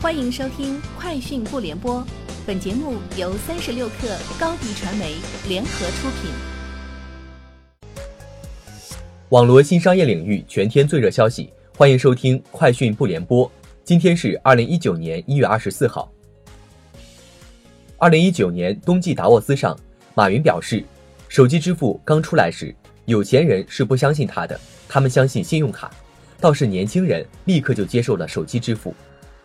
[0.00, 2.00] 欢迎收听《快讯不联播》，
[2.46, 5.16] 本节目由三十六克高低传媒
[5.48, 6.30] 联合出品。
[9.30, 13.44] 网罗新商业领域全天最热消息，欢迎收听《快讯不联播》。
[13.82, 16.08] 今天是二零一九年一月二十四号。
[17.96, 19.76] 二零一九年冬季达沃斯上，
[20.14, 20.84] 马云表示，
[21.28, 22.72] 手机支付刚出来时，
[23.06, 24.58] 有钱人是不相信他的，
[24.88, 25.90] 他们相信信用卡，
[26.40, 28.94] 倒是年轻人立刻就接受了手机支付。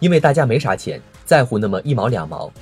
[0.00, 2.52] 因为大家没啥钱，在乎那么一毛两毛。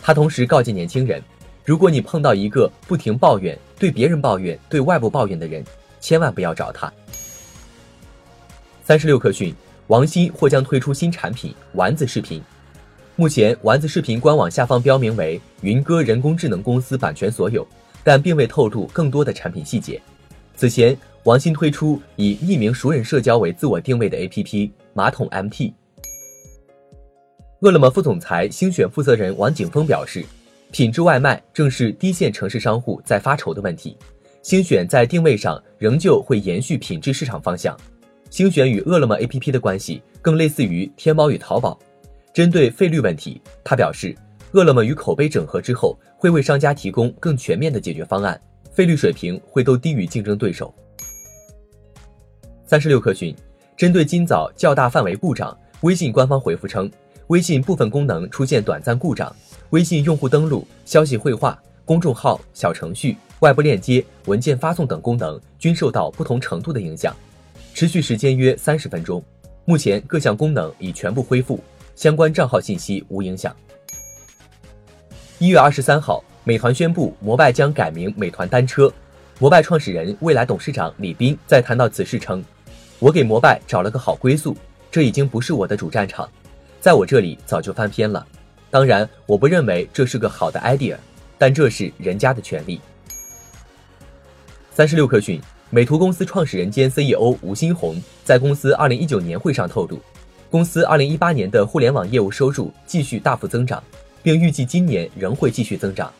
[0.00, 1.22] 他同时告诫年轻人：
[1.64, 5.64] 如果你碰到一个不停抱怨、对别人抱怨、对外部抱怨的人，
[6.00, 6.92] 千万不要找他。
[8.84, 9.54] 三十六氪讯，
[9.86, 12.42] 王鑫或将推出新产品丸子视频。
[13.16, 17.66] 目前，丸子视频官网下方标明为云歌人工智能公司版权所有，
[18.02, 20.00] 但并未透露更多的产品细节。
[20.56, 25.72] 此前，王鑫推出以匿名熟人社交为自我定位的 APP 马桶 MT。
[27.64, 30.22] 饿了么副总裁星选负责人王景峰表示，
[30.70, 33.96] 品质外卖正是低线城市商户在发愁的问题。
[34.42, 37.74] 星选在定位上仍旧会延续品质市场方向。
[38.28, 41.78] 星选与饿了么 APP 的关系更类似于天猫与淘宝。
[42.34, 44.14] 针对费率问题，他表示，
[44.52, 48.38] 饿了么与口碑整合之后，会为商家提供更全面的解决方案，
[48.74, 50.74] 费率水平会都低于竞争对手。
[52.66, 53.34] 三十六氪讯，
[53.74, 56.90] 针对今早较大范围故障，微信官方回复称。
[57.28, 59.34] 微信部分功能出现短暂故障，
[59.70, 67.16] 微信用户登录、消息绘画、公众号、小程序、外部链接、文件发送等功能均受到不同程度的影响，
[67.72, 69.22] 持续时间约三十分钟。
[69.64, 71.58] 目前各项功能已全部恢复，
[71.96, 73.54] 相关账号信息无影响。
[75.38, 78.92] 一月二十三号，美团宣布摩拜将改名美团单车。
[79.38, 82.44] 摩拜创始人、未来董事长李斌在谈到此事称
[83.00, 84.54] ：“我给摩拜找了个好归宿，
[84.90, 86.28] 这已经不是我的主战场。”
[86.84, 88.26] 在我这里早就翻篇了，
[88.70, 90.98] 当然我不认为这是个好的 idea，
[91.38, 92.78] 但这是人家的权利。
[94.70, 95.40] 三十六氪讯，
[95.70, 99.98] 美图公司创始人兼 CEO 吴新红在公司二零一九年会上透露，
[100.50, 103.82] 公司二零一八年的互联网业务收入继续大幅增长，
[104.22, 106.12] 并预计今年仍会继续增长。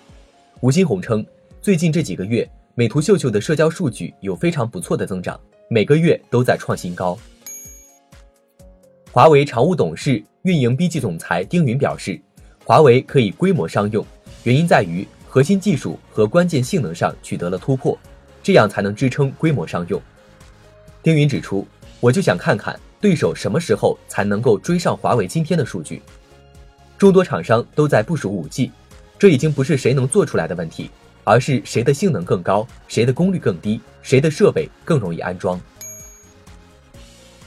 [0.61, 1.23] 吴新红称，
[1.61, 5.39] 最近这几个月，美图秀秀的社交数据有非常不错的增长，
[5.69, 7.19] 每个月都在创新高。
[9.13, 10.25] 华为常务董事。
[10.45, 12.21] 运营 BG 总裁丁云表示，
[12.67, 14.07] 华为可以规模商用，
[14.43, 17.99] 原因在于核心技术和关键性能上取得了突破，
[18.43, 19.99] 这样才能支撑规模商用。
[21.03, 21.67] 丁云指出，
[21.99, 26.03] 我就想看看对手什么时候才能够追上华为今天的数据。
[26.99, 28.71] 众多厂商都在部署 5G，
[29.19, 30.91] 这已经不是谁能做出来的问题，
[31.25, 35.59] 而是谁的性能更高，谁的功率更低，谁的设备更容易安装。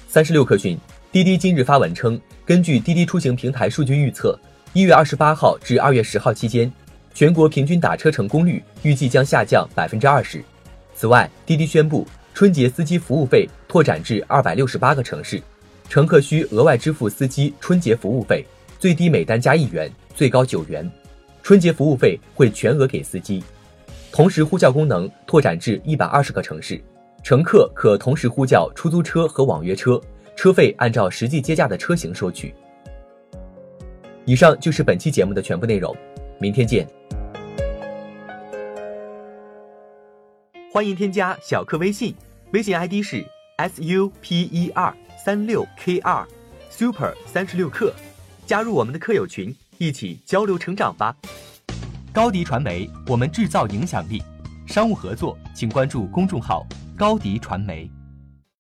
[0.08, 0.79] 三十六氪讯，
[1.17, 2.22] 滴滴今日发文称。
[2.45, 4.39] 根据滴滴出行平台数据预测，
[4.73, 6.72] 一月二十八号至二月十号期间，
[7.11, 10.44] 全国平均打车成功率预计将下降百分之二十。
[10.94, 12.05] 此外，滴滴宣布
[12.35, 15.41] 春节司机服务费拓展至二百六十八个城市，
[15.89, 18.45] 乘客需额外支付司机春节服务费，
[18.78, 20.88] 最低每单加一元，最高九元。
[21.41, 23.44] 春节服务费会全额给司机。
[24.11, 26.79] 同时呼叫功能拓展至一百二十个城市，
[27.23, 29.99] 乘客可同时呼叫出租车和网约车。
[30.37, 32.53] 车费按照实际接驾的车型收取。
[34.23, 35.93] 以上就是本期节目的全部内容，
[36.39, 36.87] 明天见。
[40.71, 42.13] 欢迎添加小课微信，
[42.53, 43.25] 微信 ID 是
[43.57, 46.23] s u p e r 三六 k 二
[46.69, 47.91] super 三十六课，
[48.45, 51.17] 加入我们的课友群，一起交流成长吧。
[52.13, 54.21] 高迪传媒，我们制造影响力。
[54.67, 56.63] 商务合作，请关注公众号
[56.95, 57.89] 高迪传媒。